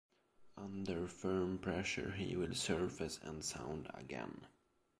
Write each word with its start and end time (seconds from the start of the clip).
Under 0.57 1.07
firm 1.07 1.59
pressure 1.59 2.13
he 2.13 2.35
will 2.35 2.55
surface, 2.55 3.19
and 3.21 3.45
sound 3.45 3.87
again. 3.93 4.47